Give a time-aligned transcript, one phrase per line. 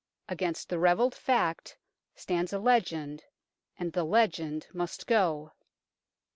[0.27, 1.77] Against the revealed fact
[2.15, 3.25] stands a legend,
[3.77, 5.51] and the legend must go.